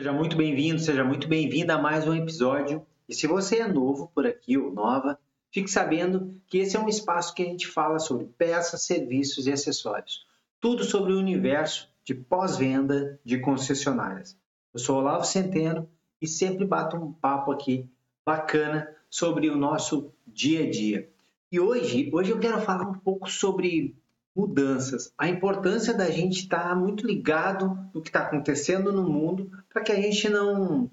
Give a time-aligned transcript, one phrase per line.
[0.00, 2.86] Seja muito bem-vindo, seja muito bem-vinda a mais um episódio.
[3.06, 5.18] E se você é novo por aqui ou nova,
[5.50, 9.52] fique sabendo que esse é um espaço que a gente fala sobre peças, serviços e
[9.52, 10.26] acessórios.
[10.58, 14.34] Tudo sobre o universo de pós-venda de concessionárias.
[14.72, 15.86] Eu sou Olavo Centeno
[16.18, 17.86] e sempre bato um papo aqui
[18.24, 21.10] bacana sobre o nosso dia a dia.
[21.52, 23.94] E hoje, hoje eu quero falar um pouco sobre
[24.34, 29.82] mudanças, a importância da gente estar muito ligado no que está acontecendo no mundo para
[29.82, 30.90] que a gente não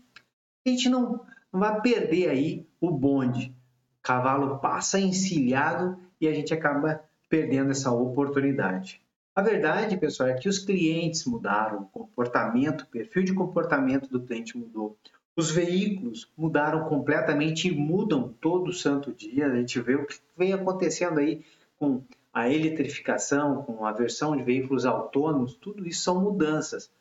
[0.65, 3.55] a gente não, não vá perder aí o bonde.
[3.99, 9.01] O cavalo passa encilhado e a gente acaba perdendo essa oportunidade.
[9.33, 14.21] A verdade, pessoal, é que os clientes mudaram, o comportamento, o perfil de comportamento do
[14.21, 14.97] cliente mudou.
[15.35, 19.45] Os veículos mudaram completamente e mudam todo santo dia.
[19.45, 21.45] A gente vê o que vem acontecendo aí
[21.77, 22.01] com
[22.37, 26.91] a eletrificação, com a versão de veículos autônomos, tudo isso são mudanças.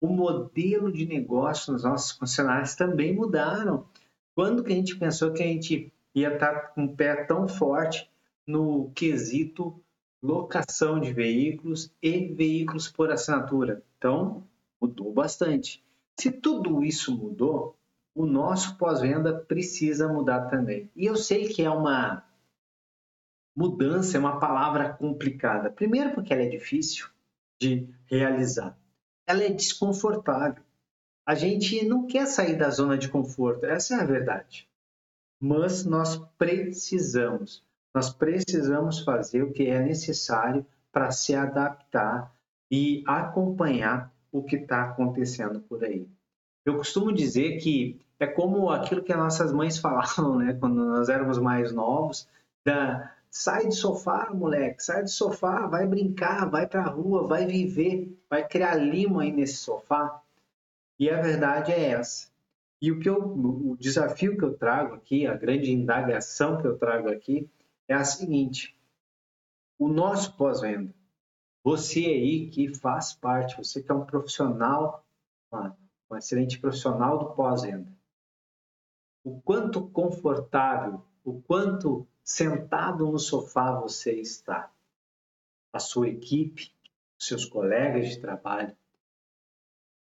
[0.00, 3.84] O modelo de negócio nos nossos concessionários também mudaram.
[4.34, 8.10] Quando que a gente pensou que a gente ia estar com o pé tão forte
[8.46, 9.78] no quesito
[10.22, 13.82] locação de veículos e veículos por assinatura.
[13.98, 14.44] Então,
[14.80, 15.84] mudou bastante.
[16.18, 17.76] Se tudo isso mudou,
[18.14, 20.90] o nosso pós-venda precisa mudar também.
[20.96, 22.25] E eu sei que é uma
[23.56, 25.70] mudança, é uma palavra complicada.
[25.70, 27.08] Primeiro, porque ela é difícil
[27.60, 28.76] de realizar.
[29.26, 30.62] Ela é desconfortável.
[31.26, 34.68] A gente não quer sair da zona de conforto, essa é a verdade.
[35.40, 37.64] Mas nós precisamos.
[37.94, 42.32] Nós precisamos fazer o que é necessário para se adaptar
[42.70, 46.06] e acompanhar o que está acontecendo por aí.
[46.64, 51.08] Eu costumo dizer que é como aquilo que as nossas mães falavam, né, quando nós
[51.08, 52.28] éramos mais novos,
[52.64, 57.46] da sai do sofá, moleque, sai do sofá, vai brincar, vai para a rua, vai
[57.46, 60.22] viver, vai criar lima aí nesse sofá.
[60.98, 62.30] E a verdade é essa.
[62.80, 66.78] E o que eu, o desafio que eu trago aqui, a grande indagação que eu
[66.78, 67.48] trago aqui,
[67.88, 68.76] é a seguinte:
[69.78, 70.94] o nosso pós-venda,
[71.62, 75.04] você aí que faz parte, você que é um profissional,
[76.10, 77.90] um excelente profissional do pós-venda,
[79.24, 84.68] o quanto confortável, o quanto sentado no sofá você está,
[85.72, 86.72] a sua equipe,
[87.16, 88.76] seus colegas de trabalho,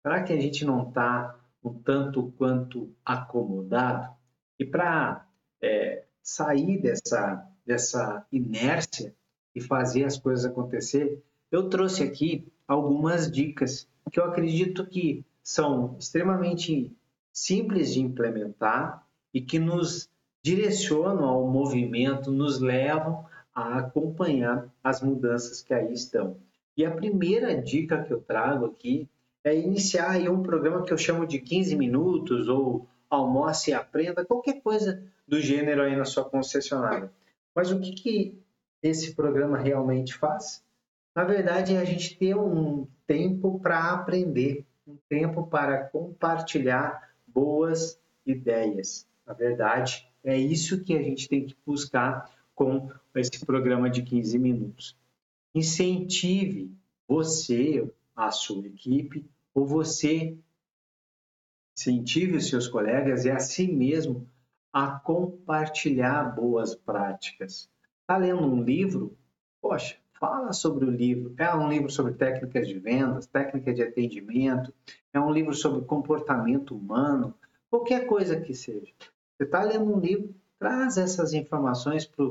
[0.01, 4.15] será que a gente não está um tanto quanto acomodado?
[4.57, 5.27] E para
[5.61, 9.15] é, sair dessa dessa inércia
[9.55, 15.95] e fazer as coisas acontecer, eu trouxe aqui algumas dicas que eu acredito que são
[15.97, 16.95] extremamente
[17.31, 20.09] simples de implementar e que nos
[20.43, 26.37] direcionam ao movimento, nos levam a acompanhar as mudanças que aí estão.
[26.75, 29.07] E a primeira dica que eu trago aqui
[29.43, 34.61] é iniciar um programa que eu chamo de 15 minutos ou almoce e aprenda, qualquer
[34.61, 37.11] coisa do gênero aí na sua concessionária.
[37.55, 38.37] Mas o que, que
[38.81, 40.63] esse programa realmente faz?
[41.15, 47.99] Na verdade, é a gente ter um tempo para aprender, um tempo para compartilhar boas
[48.25, 49.07] ideias.
[49.27, 54.39] Na verdade, é isso que a gente tem que buscar com esse programa de 15
[54.39, 54.95] minutos.
[55.53, 56.71] Incentive
[57.07, 60.37] você, a sua equipe, ou você
[61.75, 64.27] incentive os seus colegas e a si mesmo
[64.71, 67.69] a compartilhar boas práticas.
[68.01, 69.15] Está lendo um livro?
[69.61, 71.33] Poxa, fala sobre o livro.
[71.37, 74.73] É um livro sobre técnicas de vendas, técnicas de atendimento,
[75.11, 77.33] é um livro sobre comportamento humano,
[77.69, 78.91] qualquer coisa que seja.
[79.37, 82.25] Você está lendo um livro, traz essas informações para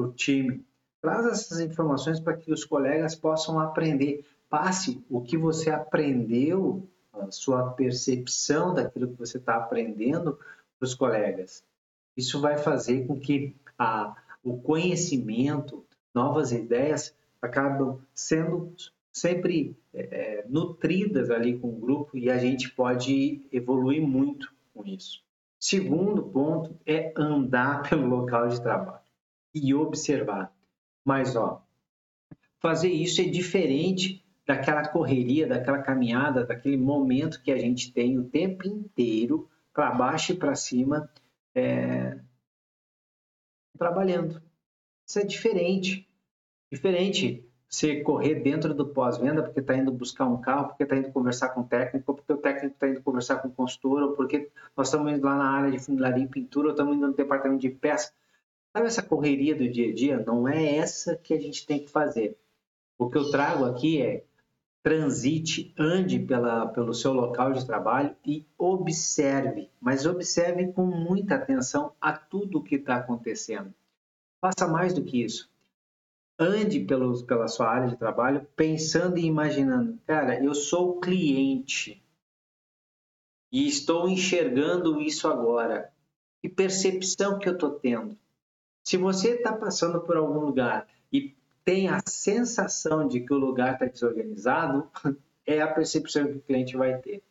[0.00, 0.64] o time,
[1.00, 4.24] traz essas informações para que os colegas possam aprender.
[4.48, 10.38] Passe o que você aprendeu, a sua percepção daquilo que você está aprendendo
[10.78, 11.64] para os colegas.
[12.16, 15.84] Isso vai fazer com que a, o conhecimento,
[16.14, 18.74] novas ideias acabam sendo
[19.12, 24.84] sempre é, é, nutridas ali com o grupo e a gente pode evoluir muito com
[24.84, 25.22] isso.
[25.58, 29.02] Segundo ponto é andar pelo local de trabalho
[29.54, 30.52] e observar.
[31.04, 31.64] Mas, ó,
[32.60, 38.28] fazer isso é diferente daquela correria, daquela caminhada, daquele momento que a gente tem o
[38.28, 41.10] tempo inteiro para baixo e para cima
[41.54, 42.18] é,
[43.76, 44.42] trabalhando.
[45.06, 46.08] Isso é diferente.
[46.70, 51.12] Diferente você correr dentro do pós-venda porque está indo buscar um carro, porque está indo
[51.12, 54.48] conversar com o técnico, porque o técnico está indo conversar com o consultor, ou porque
[54.74, 57.60] nós estamos indo lá na área de funilaria e pintura, ou estamos indo no departamento
[57.60, 58.12] de peça.
[58.72, 60.24] Sabe essa correria do dia a dia?
[60.26, 62.38] Não é essa que a gente tem que fazer.
[62.96, 64.24] O que eu trago aqui é
[64.82, 71.92] transite, ande pela, pelo seu local de trabalho e observe, mas observe com muita atenção
[72.00, 73.74] a tudo o que está acontecendo.
[74.40, 75.50] Faça mais do que isso.
[76.38, 82.00] Ande pelos, pela sua área de trabalho pensando e imaginando, cara, eu sou cliente
[83.50, 85.92] e estou enxergando isso agora.
[86.40, 88.16] Que percepção que eu estou tendo?
[88.84, 93.74] Se você está passando por algum lugar e tem a sensação de que o lugar
[93.74, 94.88] está desorganizado,
[95.44, 97.22] é a percepção que o cliente vai ter.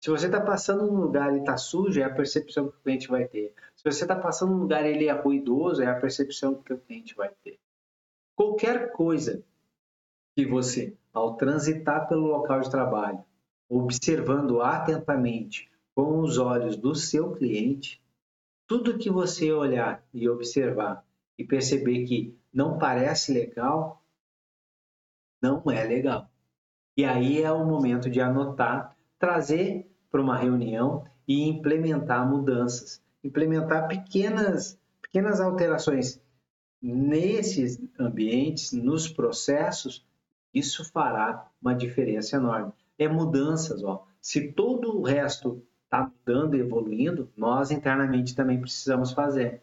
[0.00, 3.08] Se você está passando num lugar e está sujo, é a percepção que o cliente
[3.08, 3.54] vai ter.
[3.74, 6.78] Se você está passando num lugar e ele é ruidoso, é a percepção que o
[6.78, 7.58] cliente vai ter.
[8.36, 9.44] Qualquer coisa
[10.34, 13.24] que você, ao transitar pelo local de trabalho,
[13.68, 18.02] observando atentamente com os olhos do seu cliente,
[18.66, 21.04] tudo que você olhar e observar
[21.38, 24.02] e perceber que não parece legal,
[25.40, 26.28] não é legal.
[26.96, 33.86] E aí é o momento de anotar, trazer para uma reunião e implementar mudanças, implementar
[33.88, 36.20] pequenas, pequenas alterações
[36.84, 40.04] nesses ambientes, nos processos,
[40.52, 42.72] isso fará uma diferença enorme.
[42.98, 44.06] É mudanças, ó.
[44.20, 49.62] Se todo o resto está mudando, evoluindo, nós internamente também precisamos fazer.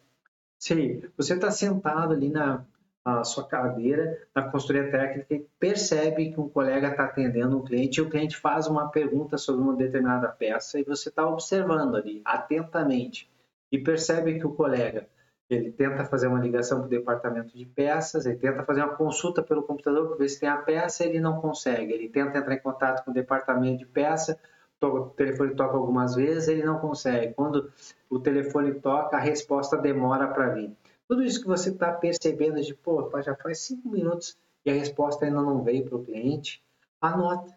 [0.58, 2.66] Se você está sentado ali na,
[3.06, 8.00] na, sua cadeira, na consultoria técnica, e percebe que um colega está atendendo um cliente
[8.00, 12.22] e o cliente faz uma pergunta sobre uma determinada peça e você está observando ali
[12.26, 13.30] atentamente
[13.72, 15.08] e percebe que o colega
[15.56, 19.44] ele tenta fazer uma ligação para o departamento de peças, ele tenta fazer uma consulta
[19.44, 21.92] pelo computador para ver se tem a peça, ele não consegue.
[21.92, 24.40] Ele tenta entrar em contato com o departamento de peça,
[24.82, 27.34] o telefone toca algumas vezes, ele não consegue.
[27.34, 27.72] Quando
[28.10, 30.76] o telefone toca, a resposta demora para vir.
[31.08, 35.26] Tudo isso que você está percebendo de, pô, já faz cinco minutos e a resposta
[35.26, 36.64] ainda não veio para o cliente,
[37.02, 37.54] anota.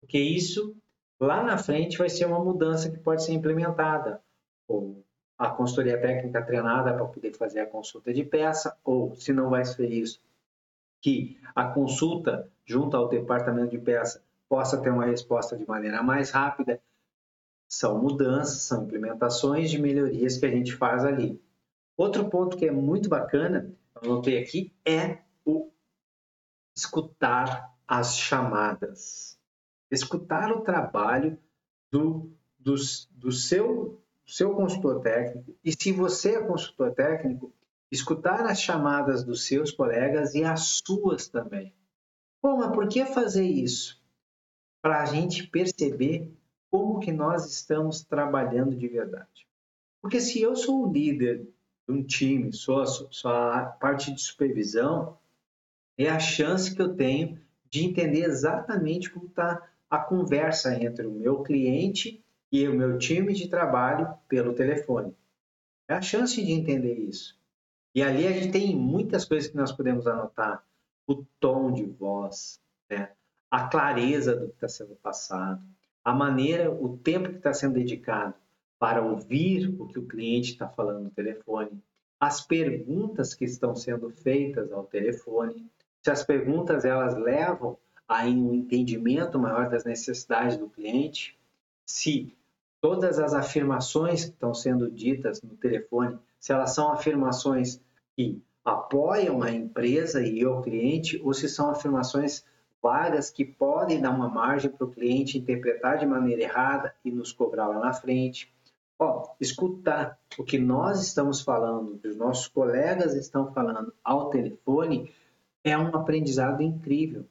[0.00, 0.76] Porque isso,
[1.18, 4.20] lá na frente, vai ser uma mudança que pode ser implementada.
[4.68, 5.02] Ou
[5.38, 9.64] a consultoria técnica treinada para poder fazer a consulta de peça, ou, se não vai
[9.64, 10.20] ser isso,
[11.00, 16.30] que a consulta junto ao departamento de peça possa ter uma resposta de maneira mais
[16.30, 16.80] rápida.
[17.68, 21.42] São mudanças, são implementações de melhorias que a gente faz ali.
[21.96, 25.70] Outro ponto que é muito bacana, anotei aqui, é o
[26.76, 29.38] escutar as chamadas.
[29.90, 31.38] Escutar o trabalho
[31.90, 32.74] do, do,
[33.10, 37.52] do seu seu consultor técnico e se você é consultor técnico,
[37.90, 41.74] escutar as chamadas dos seus colegas e as suas também.
[42.42, 44.00] Bom, mas por que fazer isso?
[44.80, 46.32] Para a gente perceber
[46.70, 49.46] como que nós estamos trabalhando de verdade.
[50.00, 51.46] Porque se eu sou o líder
[51.86, 55.18] de um time, sou, sou a parte de supervisão,
[55.98, 61.12] é a chance que eu tenho de entender exatamente como está a conversa entre o
[61.12, 65.16] meu cliente e o meu time de trabalho pelo telefone.
[65.88, 67.40] É a chance de entender isso.
[67.94, 70.62] E ali a gente tem muitas coisas que nós podemos anotar.
[71.06, 73.10] O tom de voz, né?
[73.50, 75.62] a clareza do que está sendo passado,
[76.04, 78.34] a maneira, o tempo que está sendo dedicado
[78.78, 81.82] para ouvir o que o cliente está falando no telefone,
[82.20, 85.66] as perguntas que estão sendo feitas ao telefone,
[86.02, 87.76] se as perguntas elas levam
[88.08, 91.38] a um entendimento maior das necessidades do cliente,
[91.84, 92.34] se
[92.82, 97.80] todas as afirmações que estão sendo ditas no telefone, se elas são afirmações
[98.16, 102.44] que apoiam a empresa e o cliente, ou se são afirmações
[102.82, 107.32] vagas que podem dar uma margem para o cliente interpretar de maneira errada e nos
[107.32, 108.52] cobrar lá na frente.
[108.98, 115.12] Ó, escutar o que nós estamos falando, que os nossos colegas estão falando ao telefone,
[115.62, 117.24] é um aprendizado incrível.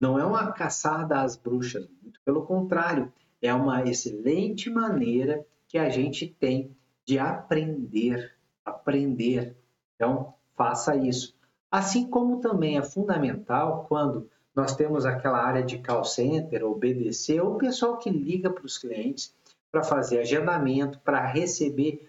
[0.00, 3.12] Não é uma caçada às bruxas, muito pelo contrário,
[3.42, 8.32] é uma excelente maneira que a gente tem de aprender,
[8.64, 9.56] aprender.
[9.96, 11.36] Então, faça isso.
[11.70, 17.40] Assim como também é fundamental quando nós temos aquela área de call center ou BDC,
[17.40, 19.34] ou o pessoal que liga para os clientes
[19.70, 22.06] para fazer agendamento, para receber,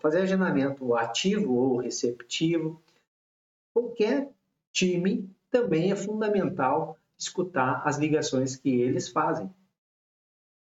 [0.00, 2.80] fazer agendamento ativo ou receptivo.
[3.72, 4.30] Qualquer
[4.72, 9.52] time também é fundamental escutar as ligações que eles fazem.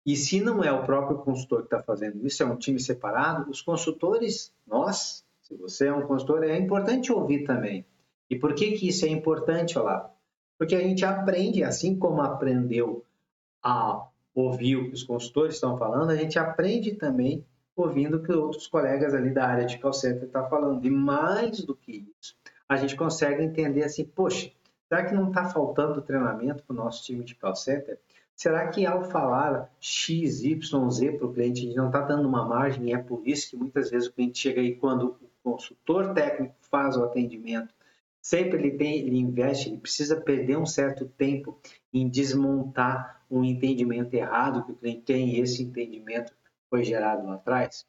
[0.05, 3.51] E se não é o próprio consultor que está fazendo isso, é um time separado,
[3.51, 7.87] os consultores, nós, se você é um consultor, é importante ouvir também.
[8.29, 10.11] E por que, que isso é importante, Olavo?
[10.59, 13.05] Porque a gente aprende, assim como aprendeu
[13.63, 17.45] a ouvir o que os consultores estão falando, a gente aprende também
[17.77, 20.85] ouvindo o que outros colegas ali da área de call center estão falando.
[20.85, 22.35] E mais do que isso,
[22.69, 24.51] a gente consegue entender assim, poxa,
[24.93, 27.99] Será que não está faltando treinamento para o nosso time de call center?
[28.43, 32.45] Será que ao falar X, Y, Z para o cliente, gente não está dando uma
[32.45, 36.13] margem e é por isso que muitas vezes o cliente chega aí quando o consultor
[36.13, 37.73] técnico faz o atendimento,
[38.21, 41.57] sempre ele tem, ele investe, ele precisa perder um certo tempo
[41.95, 46.33] em desmontar um entendimento errado que o cliente tem e esse entendimento
[46.69, 47.87] foi gerado lá atrás?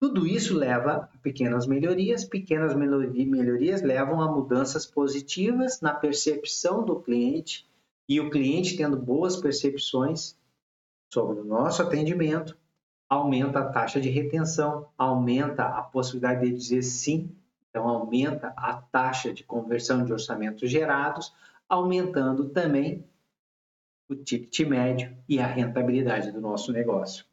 [0.00, 6.98] Tudo isso leva a pequenas melhorias, pequenas melhorias levam a mudanças positivas na percepção do
[6.98, 7.64] cliente
[8.08, 10.36] e o cliente tendo boas percepções
[11.12, 12.56] sobre o nosso atendimento,
[13.08, 17.34] aumenta a taxa de retenção, aumenta a possibilidade de dizer sim,
[17.70, 21.32] então aumenta a taxa de conversão de orçamentos gerados,
[21.68, 23.04] aumentando também
[24.08, 27.24] o ticket médio e a rentabilidade do nosso negócio.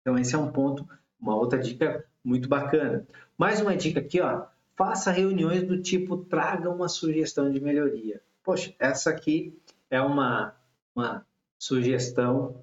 [0.00, 0.88] Então esse é um ponto,
[1.20, 3.06] uma outra dica muito bacana.
[3.36, 4.46] Mais uma dica aqui, ó,
[4.76, 8.22] faça reuniões do tipo traga uma sugestão de melhoria.
[8.42, 9.56] Poxa, essa aqui
[9.92, 10.56] é uma,
[10.96, 11.24] uma
[11.58, 12.58] sugestão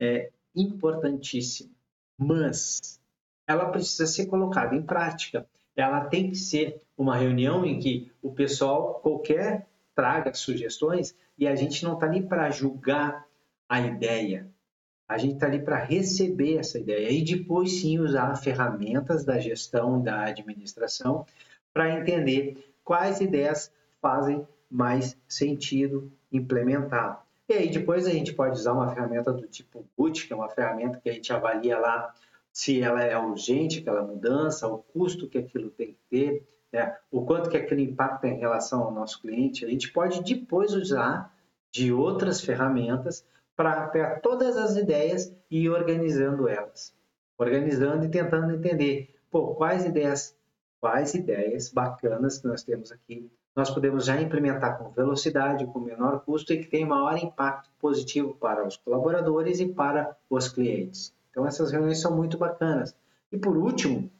[0.00, 1.70] é, importantíssima,
[2.16, 2.98] mas
[3.46, 5.46] ela precisa ser colocada em prática.
[5.76, 11.54] Ela tem que ser uma reunião em que o pessoal qualquer traga sugestões e a
[11.54, 13.26] gente não está ali para julgar
[13.68, 14.48] a ideia.
[15.06, 20.00] A gente está ali para receber essa ideia e depois sim usar ferramentas da gestão
[20.00, 21.26] da administração
[21.74, 23.70] para entender quais ideias
[24.00, 27.24] fazem mais sentido implementar.
[27.48, 30.48] E aí depois a gente pode usar uma ferramenta do tipo GUT, que é uma
[30.48, 32.14] ferramenta que a gente avalia lá
[32.52, 36.96] se ela é urgente, aquela mudança, o custo que aquilo tem que ter, né?
[37.10, 39.64] o quanto que aquilo impacta em relação ao nosso cliente.
[39.64, 41.34] A gente pode depois usar
[41.72, 43.24] de outras ferramentas
[43.56, 46.94] para pegar todas as ideias e ir organizando elas.
[47.36, 50.36] Organizando e tentando entender, pô, quais ideias,
[50.80, 56.20] quais ideias bacanas que nós temos aqui nós podemos já implementar com velocidade, com menor
[56.20, 61.14] custo e que tem maior impacto positivo para os colaboradores e para os clientes.
[61.30, 62.94] Então essas reuniões são muito bacanas.
[63.32, 64.10] E por último,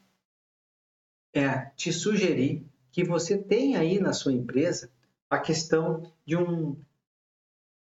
[1.33, 4.89] é te sugerir que você tenha aí na sua empresa
[5.29, 6.75] a questão de um,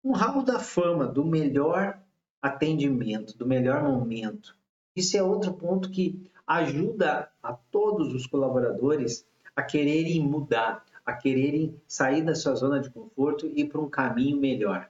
[0.04, 2.00] um ramo da fama do melhor
[2.42, 4.58] atendimento, do melhor momento.
[4.96, 9.26] Isso é outro ponto que ajuda a todos os colaboradores
[9.56, 13.90] a quererem mudar, a quererem sair da sua zona de conforto e ir para um
[13.90, 14.90] caminho melhor.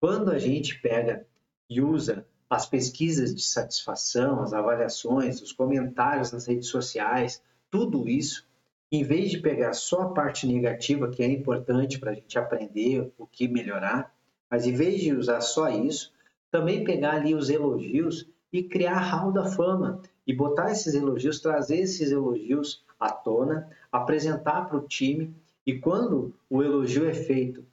[0.00, 1.26] Quando a gente pega
[1.70, 8.46] e usa as pesquisas de satisfação, as avaliações, os comentários nas redes sociais, tudo isso,
[8.90, 13.12] em vez de pegar só a parte negativa, que é importante para a gente aprender
[13.16, 14.14] o que melhorar,
[14.50, 16.12] mas em vez de usar só isso,
[16.50, 21.78] também pegar ali os elogios e criar hall da fama e botar esses elogios, trazer
[21.78, 25.34] esses elogios à tona, apresentar para o time
[25.66, 27.64] e quando o elogio é feito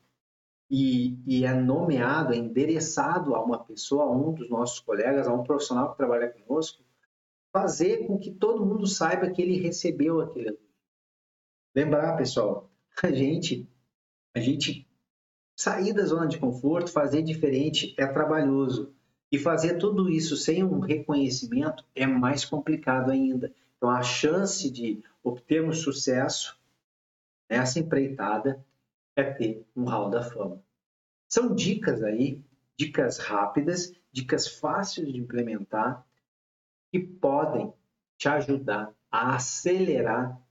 [0.69, 5.33] e, e, é nomeado, é endereçado a uma pessoa, a um dos nossos colegas, a
[5.33, 6.81] um profissional que trabalha conosco,
[7.51, 10.71] fazer com que todo mundo saiba que ele recebeu aquele elogio.
[11.75, 12.69] Lembrar, pessoal,
[13.03, 13.67] a gente,
[14.33, 14.87] a gente
[15.55, 18.93] sair da zona de conforto, fazer diferente é trabalhoso.
[19.29, 23.53] E fazer tudo isso sem um reconhecimento é mais complicado ainda.
[23.77, 26.60] Então, a chance de obtermos sucesso
[27.51, 28.65] nessa empreitada
[29.13, 30.63] é ter um hall da fama.
[31.27, 32.41] São dicas aí,
[32.77, 36.07] dicas rápidas, dicas fáceis de implementar
[36.89, 37.73] que podem
[38.17, 40.41] te ajudar a acelerar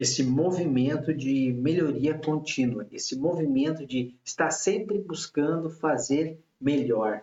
[0.00, 7.22] esse movimento de melhoria contínua, esse movimento de estar sempre buscando fazer melhor.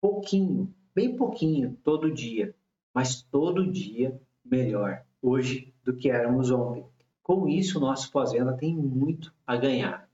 [0.00, 2.54] Pouquinho, bem pouquinho, todo dia,
[2.94, 6.95] mas todo dia melhor hoje do que éramos ontem.
[7.26, 10.08] Com isso, o nosso pós-venda tem muito a ganhar.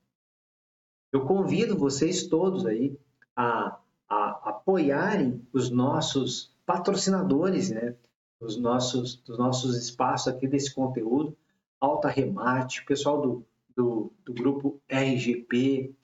[1.13, 2.99] Eu convido vocês todos aí
[3.37, 3.79] a,
[4.09, 7.95] a apoiarem os nossos patrocinadores, né?
[8.41, 11.37] Os nossos, dos nossos espaços aqui desse conteúdo,
[11.79, 15.95] Alta Remate, o pessoal do, do, do grupo RGP,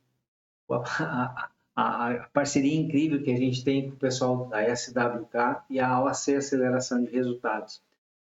[0.70, 5.80] a, a, a, parceria incrível que a gente tem com o pessoal da SWK e
[5.80, 7.80] a OAC Aceleração de Resultados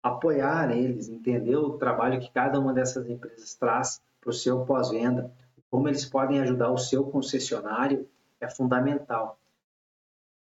[0.03, 5.31] apoiar eles, entender o trabalho que cada uma dessas empresas traz para o seu pós-venda,
[5.71, 8.07] como eles podem ajudar o seu concessionário,
[8.39, 9.39] é fundamental.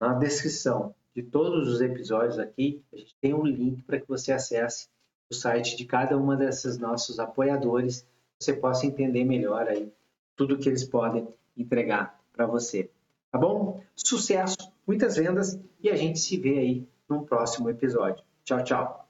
[0.00, 4.32] Na descrição de todos os episódios aqui, a gente tem um link para que você
[4.32, 4.88] acesse
[5.30, 8.06] o site de cada uma desses nossos apoiadores,
[8.38, 9.92] você possa entender melhor aí
[10.34, 12.90] tudo que eles podem entregar para você.
[13.30, 13.80] Tá bom?
[13.94, 18.24] Sucesso, muitas vendas e a gente se vê aí num próximo episódio.
[18.44, 19.09] Tchau, tchau.